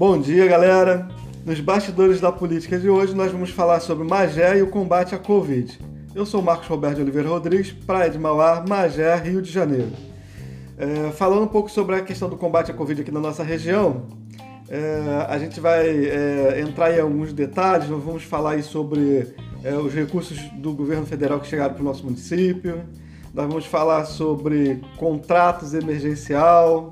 Bom 0.00 0.18
dia, 0.18 0.46
galera! 0.46 1.06
Nos 1.44 1.60
bastidores 1.60 2.22
da 2.22 2.32
política 2.32 2.78
de 2.78 2.88
hoje, 2.88 3.14
nós 3.14 3.30
vamos 3.30 3.50
falar 3.50 3.80
sobre 3.80 4.08
Magé 4.08 4.56
e 4.56 4.62
o 4.62 4.68
combate 4.68 5.14
à 5.14 5.18
Covid. 5.18 5.78
Eu 6.14 6.24
sou 6.24 6.40
Marcos 6.40 6.66
Roberto 6.68 6.96
de 6.96 7.02
Oliveira 7.02 7.28
Rodrigues, 7.28 7.70
Praia 7.70 8.08
de 8.08 8.18
Mauá, 8.18 8.64
Magé, 8.66 9.14
Rio 9.16 9.42
de 9.42 9.52
Janeiro. 9.52 9.92
É, 10.78 11.10
falando 11.10 11.42
um 11.42 11.48
pouco 11.48 11.70
sobre 11.70 11.96
a 11.96 12.00
questão 12.00 12.30
do 12.30 12.38
combate 12.38 12.70
à 12.70 12.74
Covid 12.74 13.02
aqui 13.02 13.10
na 13.10 13.20
nossa 13.20 13.42
região, 13.42 14.06
é, 14.70 15.26
a 15.28 15.38
gente 15.38 15.60
vai 15.60 15.86
é, 15.86 16.62
entrar 16.62 16.96
em 16.96 16.98
alguns 16.98 17.34
detalhes, 17.34 17.86
nós 17.90 18.02
vamos 18.02 18.22
falar 18.22 18.52
aí 18.52 18.62
sobre 18.62 19.34
é, 19.62 19.74
os 19.74 19.92
recursos 19.92 20.38
do 20.54 20.72
governo 20.72 21.04
federal 21.04 21.40
que 21.40 21.46
chegaram 21.46 21.74
para 21.74 21.82
o 21.82 21.84
nosso 21.84 22.04
município, 22.04 22.84
nós 23.34 23.46
vamos 23.46 23.66
falar 23.66 24.06
sobre 24.06 24.80
contratos 24.96 25.74
emergencial, 25.74 26.90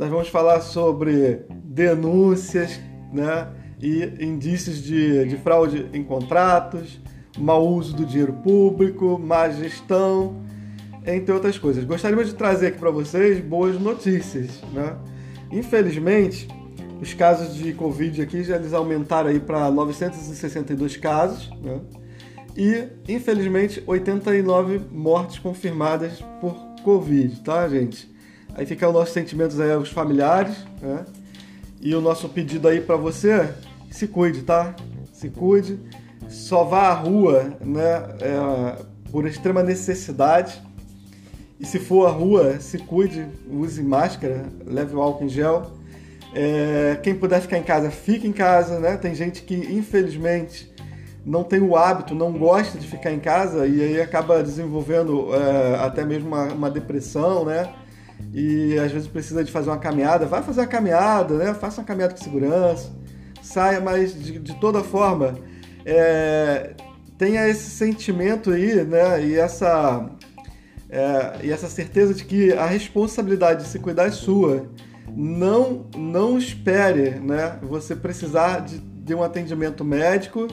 nós 0.00 0.08
vamos 0.08 0.28
falar 0.28 0.62
sobre 0.62 1.44
denúncias 1.50 2.80
né, 3.12 3.48
e 3.78 4.24
indícios 4.24 4.82
de, 4.82 5.26
de 5.26 5.36
fraude 5.36 5.90
em 5.92 6.02
contratos, 6.02 6.98
mau 7.36 7.68
uso 7.68 7.94
do 7.94 8.06
dinheiro 8.06 8.32
público, 8.32 9.18
má 9.22 9.50
gestão, 9.50 10.42
entre 11.06 11.34
outras 11.34 11.58
coisas. 11.58 11.84
Gostaríamos 11.84 12.28
de 12.28 12.34
trazer 12.34 12.68
aqui 12.68 12.78
para 12.78 12.90
vocês 12.90 13.40
boas 13.40 13.78
notícias. 13.78 14.62
Né? 14.72 14.96
Infelizmente, 15.52 16.48
os 16.98 17.12
casos 17.12 17.54
de 17.54 17.74
Covid 17.74 18.22
aqui 18.22 18.42
já 18.42 18.56
eles 18.56 18.72
aumentaram 18.72 19.28
aí 19.28 19.38
para 19.38 19.70
962 19.70 20.96
casos, 20.96 21.50
né? 21.62 21.78
E, 22.56 22.88
infelizmente, 23.06 23.82
89 23.86 24.80
mortes 24.90 25.38
confirmadas 25.38 26.20
por 26.40 26.54
Covid, 26.82 27.42
tá, 27.42 27.68
gente? 27.68 28.10
Aí 28.54 28.66
fica 28.66 28.86
os 28.88 28.94
nossos 28.94 29.14
sentimentos 29.14 29.58
aí 29.60 29.72
aos 29.72 29.90
familiares, 29.90 30.56
né? 30.80 31.04
E 31.80 31.94
o 31.94 32.00
nosso 32.00 32.28
pedido 32.28 32.68
aí 32.68 32.80
para 32.80 32.96
você, 32.96 33.48
se 33.90 34.06
cuide, 34.06 34.42
tá? 34.42 34.74
Se 35.12 35.28
cuide. 35.30 35.78
Só 36.28 36.64
vá 36.64 36.88
à 36.88 36.92
rua, 36.92 37.54
né? 37.60 38.04
É, 38.20 38.76
por 39.10 39.26
extrema 39.26 39.62
necessidade. 39.62 40.60
E 41.58 41.66
se 41.66 41.78
for 41.78 42.06
à 42.06 42.10
rua, 42.10 42.58
se 42.60 42.78
cuide, 42.78 43.26
use 43.50 43.82
máscara, 43.82 44.46
leve 44.64 44.94
o 44.94 45.00
álcool 45.00 45.24
em 45.24 45.28
gel. 45.28 45.72
É, 46.32 46.98
quem 47.02 47.14
puder 47.14 47.40
ficar 47.40 47.58
em 47.58 47.62
casa, 47.62 47.90
fique 47.90 48.26
em 48.26 48.32
casa, 48.32 48.78
né? 48.78 48.96
Tem 48.96 49.14
gente 49.14 49.42
que, 49.42 49.54
infelizmente, 49.54 50.72
não 51.24 51.44
tem 51.44 51.60
o 51.60 51.76
hábito, 51.76 52.14
não 52.14 52.32
gosta 52.32 52.78
de 52.78 52.86
ficar 52.86 53.12
em 53.12 53.18
casa 53.18 53.66
e 53.66 53.82
aí 53.82 54.00
acaba 54.00 54.42
desenvolvendo 54.42 55.34
é, 55.34 55.84
até 55.84 56.04
mesmo 56.04 56.28
uma, 56.28 56.44
uma 56.44 56.70
depressão, 56.70 57.44
né? 57.44 57.68
E 58.32 58.78
às 58.78 58.92
vezes 58.92 59.08
precisa 59.08 59.42
de 59.42 59.50
fazer 59.50 59.70
uma 59.70 59.78
caminhada, 59.78 60.26
vai 60.26 60.42
fazer 60.42 60.60
uma 60.60 60.66
caminhada, 60.66 61.34
né? 61.34 61.54
Faça 61.54 61.80
uma 61.80 61.86
caminhada 61.86 62.14
com 62.14 62.22
segurança, 62.22 62.92
saia, 63.42 63.80
mas 63.80 64.14
de, 64.14 64.38
de 64.38 64.54
toda 64.54 64.82
forma 64.82 65.36
é, 65.84 66.74
tenha 67.18 67.48
esse 67.48 67.70
sentimento 67.70 68.50
aí, 68.50 68.84
né? 68.84 69.24
E 69.24 69.36
essa, 69.36 70.08
é, 70.88 71.40
e 71.44 71.50
essa 71.50 71.68
certeza 71.68 72.14
de 72.14 72.24
que 72.24 72.52
a 72.52 72.66
responsabilidade 72.66 73.64
de 73.64 73.68
se 73.68 73.78
cuidar 73.78 74.06
é 74.06 74.10
sua. 74.10 74.66
Não, 75.14 75.86
não 75.96 76.38
espere, 76.38 77.18
né? 77.18 77.58
Você 77.62 77.96
precisar 77.96 78.60
de, 78.60 78.78
de 78.78 79.14
um 79.14 79.22
atendimento 79.22 79.84
médico 79.84 80.46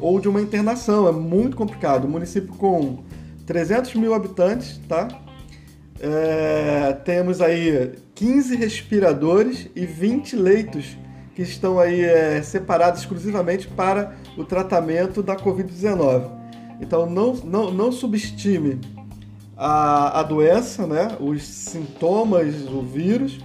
ou 0.00 0.18
de 0.18 0.28
uma 0.28 0.40
internação. 0.40 1.06
É 1.06 1.12
muito 1.12 1.56
complicado. 1.56 2.08
Município 2.08 2.54
com 2.54 3.04
300 3.46 3.94
mil 3.94 4.14
habitantes, 4.14 4.80
tá? 4.88 5.06
É, 6.02 6.94
temos 7.04 7.42
aí 7.42 7.92
15 8.14 8.56
respiradores 8.56 9.68
e 9.76 9.84
20 9.84 10.34
leitos 10.34 10.96
que 11.34 11.42
estão 11.42 11.78
aí 11.78 12.00
é, 12.00 12.40
separados 12.42 13.00
exclusivamente 13.00 13.68
para 13.68 14.16
o 14.36 14.44
tratamento 14.44 15.22
da 15.22 15.36
Covid-19. 15.36 16.30
Então 16.80 17.08
não, 17.08 17.34
não, 17.34 17.70
não 17.70 17.92
subestime 17.92 18.80
a, 19.56 20.20
a 20.20 20.22
doença, 20.22 20.86
né, 20.86 21.16
os 21.20 21.42
sintomas, 21.42 22.54
o 22.66 22.80
vírus, 22.80 23.38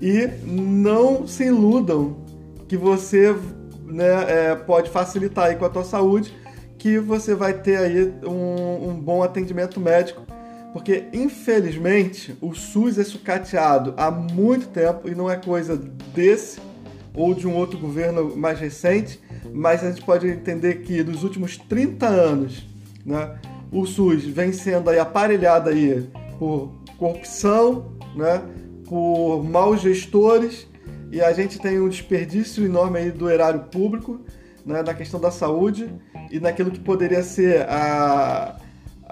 e 0.00 0.28
não 0.44 1.26
se 1.26 1.44
iludam 1.44 2.16
que 2.68 2.76
você 2.76 3.34
né, 3.86 4.24
é, 4.28 4.54
pode 4.54 4.90
facilitar 4.90 5.46
aí 5.46 5.56
com 5.56 5.64
a 5.64 5.70
tua 5.70 5.84
saúde, 5.84 6.34
que 6.76 6.98
você 6.98 7.34
vai 7.34 7.54
ter 7.54 7.78
aí 7.78 8.12
um, 8.26 8.90
um 8.90 8.94
bom 8.94 9.22
atendimento 9.22 9.80
médico 9.80 10.22
porque, 10.74 11.04
infelizmente, 11.12 12.36
o 12.40 12.52
SUS 12.52 12.98
é 12.98 13.04
sucateado 13.04 13.94
há 13.96 14.10
muito 14.10 14.66
tempo 14.66 15.08
e 15.08 15.14
não 15.14 15.30
é 15.30 15.36
coisa 15.36 15.76
desse 16.12 16.58
ou 17.14 17.32
de 17.32 17.46
um 17.46 17.54
outro 17.54 17.78
governo 17.78 18.36
mais 18.36 18.58
recente, 18.58 19.20
mas 19.52 19.84
a 19.84 19.90
gente 19.92 20.04
pode 20.04 20.26
entender 20.26 20.82
que 20.82 21.04
nos 21.04 21.22
últimos 21.22 21.56
30 21.56 22.08
anos 22.08 22.66
né, 23.06 23.38
o 23.70 23.86
SUS 23.86 24.24
vem 24.24 24.52
sendo 24.52 24.90
aí 24.90 24.98
aparelhado 24.98 25.70
aí 25.70 26.10
por 26.40 26.72
corrupção, 26.98 27.92
né, 28.16 28.42
por 28.84 29.44
maus 29.44 29.80
gestores 29.80 30.66
e 31.12 31.22
a 31.22 31.32
gente 31.32 31.60
tem 31.60 31.80
um 31.80 31.88
desperdício 31.88 32.64
enorme 32.64 32.98
aí 32.98 33.12
do 33.12 33.30
erário 33.30 33.60
público 33.70 34.22
né, 34.66 34.82
na 34.82 34.92
questão 34.92 35.20
da 35.20 35.30
saúde 35.30 35.88
e 36.32 36.40
naquilo 36.40 36.72
que 36.72 36.80
poderia 36.80 37.22
ser 37.22 37.62
a, 37.68 38.56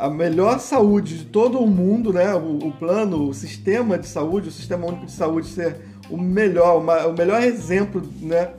a 0.02 0.10
melhor 0.10 0.58
saúde 0.58 1.18
de 1.18 1.24
todo 1.26 1.60
o 1.60 1.66
mundo, 1.66 2.12
né? 2.12 2.34
O, 2.34 2.58
o, 2.66 2.72
plano, 2.72 3.28
o 3.28 3.32
sistema 3.32 3.96
de 3.96 4.08
saúde, 4.08 4.48
o 4.48 4.52
sistema 4.52 4.84
único 4.84 5.06
de 5.06 5.12
saúde 5.12 5.46
ser 5.46 5.76
o 6.10 6.18
melhor, 6.18 6.80
uma, 6.80 7.06
o 7.06 7.16
melhor 7.16 7.40
exemplo, 7.40 8.02
né? 8.20 8.50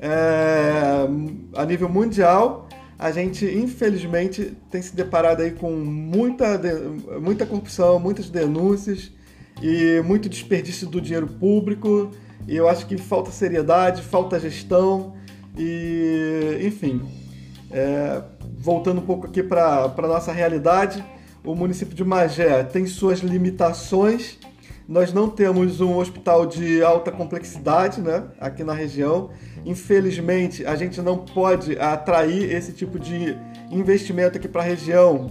É, 0.00 1.06
a 1.54 1.64
nível 1.64 1.88
mundial, 1.88 2.68
a 2.98 3.12
gente 3.12 3.46
infelizmente 3.46 4.56
tem 4.68 4.82
se 4.82 4.94
deparado 4.94 5.40
aí 5.40 5.52
com 5.52 5.70
muita, 5.70 6.60
muita 7.20 7.46
corrupção, 7.46 8.00
muitas 8.00 8.28
denúncias 8.28 9.12
e 9.62 10.02
muito 10.04 10.28
desperdício 10.28 10.88
do 10.88 11.00
dinheiro 11.00 11.28
público. 11.28 12.10
E 12.48 12.56
eu 12.56 12.68
acho 12.68 12.86
que 12.88 12.98
falta 12.98 13.30
seriedade, 13.30 14.02
falta 14.02 14.40
gestão 14.40 15.14
e, 15.56 16.58
enfim. 16.60 17.02
É, 17.70 18.22
voltando 18.58 19.00
um 19.00 19.04
pouco 19.04 19.26
aqui 19.26 19.42
para 19.42 19.92
a 19.96 20.06
nossa 20.06 20.32
realidade, 20.32 21.04
o 21.44 21.54
município 21.54 21.94
de 21.94 22.04
Magé 22.04 22.62
tem 22.64 22.86
suas 22.86 23.20
limitações. 23.20 24.38
Nós 24.88 25.12
não 25.12 25.28
temos 25.28 25.80
um 25.80 25.96
hospital 25.98 26.46
de 26.46 26.82
alta 26.82 27.12
complexidade 27.12 28.00
né, 28.00 28.24
aqui 28.40 28.64
na 28.64 28.72
região. 28.72 29.30
Infelizmente, 29.66 30.64
a 30.64 30.74
gente 30.76 31.00
não 31.02 31.18
pode 31.18 31.78
atrair 31.78 32.50
esse 32.50 32.72
tipo 32.72 32.98
de 32.98 33.36
investimento 33.70 34.38
aqui 34.38 34.48
para 34.48 34.62
a 34.62 34.64
região, 34.64 35.30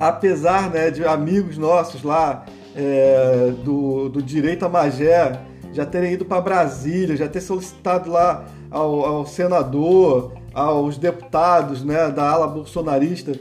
apesar 0.00 0.68
né, 0.70 0.90
de 0.90 1.04
amigos 1.04 1.56
nossos 1.56 2.02
lá 2.02 2.44
é, 2.74 3.52
do, 3.64 4.08
do 4.08 4.20
Direito 4.20 4.64
a 4.64 4.68
Magé 4.68 5.40
já 5.72 5.86
terem 5.86 6.14
ido 6.14 6.24
para 6.24 6.40
Brasília, 6.40 7.16
já 7.16 7.28
ter 7.28 7.40
solicitado 7.40 8.10
lá 8.10 8.46
ao, 8.70 9.04
ao 9.04 9.26
senador, 9.26 10.32
aos 10.56 10.96
deputados 10.96 11.84
né, 11.84 12.10
da 12.10 12.30
ala 12.30 12.48
bolsonarista 12.48 13.38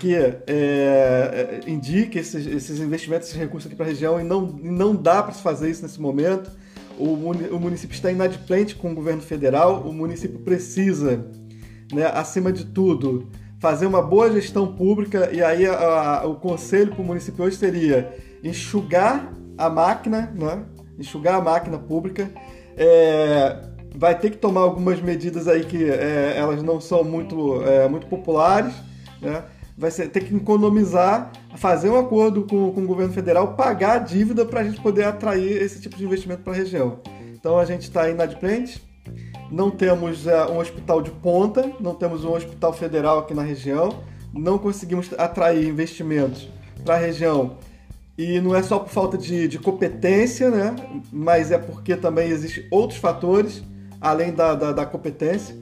que 0.00 0.14
é, 0.14 0.42
é, 0.46 1.60
esses, 2.14 2.46
esses, 2.46 2.80
investimentos, 2.80 3.28
esses 3.28 3.38
recursos 3.38 3.66
aqui 3.66 3.76
para 3.76 3.84
a 3.84 3.88
região 3.88 4.18
e 4.18 4.24
não, 4.24 4.58
e 4.62 4.70
não 4.70 4.94
dá 4.94 5.22
para 5.22 5.34
se 5.34 5.42
fazer 5.42 5.70
isso 5.70 5.82
nesse 5.82 6.00
momento. 6.00 6.50
O, 6.98 7.12
o, 7.12 7.60
município 7.60 7.94
está 7.94 8.10
inadimplente 8.10 8.74
com 8.74 8.90
o 8.90 8.94
governo 8.94 9.20
federal, 9.20 9.82
o 9.82 9.92
município 9.92 10.38
precisa, 10.38 11.26
né, 11.92 12.06
acima 12.06 12.50
de 12.50 12.64
tudo, 12.64 13.28
fazer 13.58 13.84
uma 13.86 14.00
boa 14.00 14.32
gestão 14.32 14.74
pública 14.74 15.30
e 15.32 15.42
aí 15.42 15.66
a, 15.66 16.20
a, 16.20 16.26
o 16.26 16.36
conselho 16.36 16.92
para 16.92 17.02
o 17.02 17.04
município 17.04 17.44
hoje 17.44 17.56
seria 17.56 18.14
enxugar 18.42 19.30
a 19.58 19.68
máquina, 19.68 20.32
né, 20.34 20.64
enxugar 20.98 21.34
a 21.34 21.40
máquina 21.40 21.78
pública, 21.78 22.30
é, 22.78 23.75
vai 23.96 24.18
ter 24.18 24.30
que 24.30 24.36
tomar 24.36 24.60
algumas 24.60 25.00
medidas 25.00 25.48
aí 25.48 25.64
que 25.64 25.82
é, 25.90 26.34
elas 26.36 26.62
não 26.62 26.80
são 26.80 27.02
muito, 27.02 27.62
é, 27.62 27.88
muito 27.88 28.06
populares, 28.06 28.74
né? 29.22 29.42
vai 29.76 29.90
ser, 29.90 30.10
ter 30.10 30.20
que 30.20 30.36
economizar, 30.36 31.32
fazer 31.56 31.88
um 31.88 31.98
acordo 31.98 32.42
com, 32.42 32.72
com 32.72 32.82
o 32.82 32.86
governo 32.86 33.12
federal, 33.12 33.54
pagar 33.54 33.92
a 33.92 33.98
dívida 33.98 34.44
para 34.44 34.60
a 34.60 34.64
gente 34.64 34.80
poder 34.80 35.04
atrair 35.04 35.62
esse 35.62 35.80
tipo 35.80 35.96
de 35.96 36.04
investimento 36.04 36.42
para 36.42 36.52
a 36.52 36.56
região. 36.56 37.00
Então 37.32 37.58
a 37.58 37.64
gente 37.64 37.82
está 37.82 38.08
inadimplente, 38.10 38.82
não 39.50 39.70
temos 39.70 40.26
é, 40.26 40.44
um 40.46 40.58
hospital 40.58 41.00
de 41.00 41.10
ponta, 41.10 41.72
não 41.80 41.94
temos 41.94 42.22
um 42.22 42.32
hospital 42.32 42.74
federal 42.74 43.20
aqui 43.20 43.32
na 43.32 43.42
região, 43.42 44.00
não 44.30 44.58
conseguimos 44.58 45.10
atrair 45.16 45.66
investimentos 45.66 46.50
para 46.84 46.96
a 46.96 46.98
região 46.98 47.56
e 48.18 48.40
não 48.40 48.54
é 48.54 48.62
só 48.62 48.78
por 48.78 48.90
falta 48.90 49.16
de, 49.16 49.48
de 49.48 49.58
competência, 49.58 50.50
né? 50.50 50.76
mas 51.10 51.50
é 51.50 51.56
porque 51.56 51.96
também 51.96 52.28
existem 52.28 52.66
outros 52.70 52.98
fatores 52.98 53.62
além 54.00 54.32
da, 54.32 54.54
da, 54.54 54.72
da, 54.72 54.86
competência. 54.86 55.56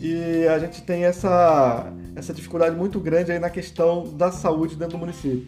E 0.00 0.46
a 0.48 0.58
gente 0.58 0.82
tem 0.82 1.04
essa, 1.04 1.92
essa 2.16 2.32
dificuldade 2.32 2.74
muito 2.76 2.98
grande 2.98 3.32
aí 3.32 3.38
na 3.38 3.50
questão 3.50 4.04
da 4.14 4.32
saúde 4.32 4.76
dentro 4.76 4.96
do 4.96 4.98
município. 4.98 5.46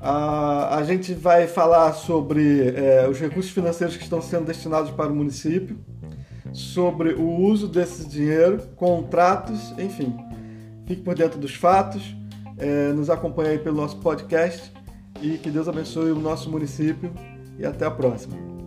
A, 0.00 0.78
a 0.78 0.82
gente 0.82 1.12
vai 1.12 1.46
falar 1.46 1.92
sobre 1.92 2.74
é, 2.74 3.06
os 3.08 3.20
recursos 3.20 3.52
financeiros 3.52 3.96
que 3.96 4.02
estão 4.02 4.20
sendo 4.20 4.46
destinados 4.46 4.90
para 4.90 5.12
o 5.12 5.14
município, 5.14 5.78
sobre 6.52 7.12
o 7.12 7.28
uso 7.28 7.68
desse 7.68 8.08
dinheiro, 8.08 8.60
contratos, 8.76 9.72
enfim. 9.78 10.16
Fique 10.86 11.02
por 11.02 11.14
dentro 11.14 11.38
dos 11.38 11.54
fatos, 11.54 12.16
é, 12.58 12.92
nos 12.92 13.08
acompanhe 13.08 13.50
aí 13.50 13.58
pelo 13.58 13.76
nosso 13.76 13.98
podcast 13.98 14.72
e 15.22 15.38
que 15.38 15.50
Deus 15.50 15.68
abençoe 15.68 16.10
o 16.12 16.18
nosso 16.18 16.50
município 16.50 17.12
e 17.58 17.64
até 17.64 17.84
a 17.84 17.90
próxima. 17.90 18.59